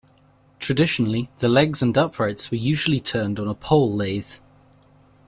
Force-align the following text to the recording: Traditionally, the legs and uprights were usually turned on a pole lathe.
Traditionally, 0.57 1.29
the 1.37 1.47
legs 1.47 1.83
and 1.83 1.95
uprights 1.95 2.49
were 2.49 2.57
usually 2.57 2.99
turned 2.99 3.37
on 3.39 3.47
a 3.47 3.53
pole 3.53 3.93
lathe. 3.93 4.37